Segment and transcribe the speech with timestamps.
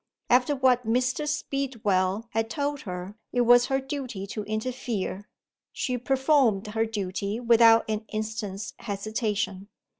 [0.31, 1.27] After what Mr.
[1.27, 5.29] Speedwell had told her, it was her duty to interfere.
[5.73, 9.67] She performed her duty, without an instant's hesitation.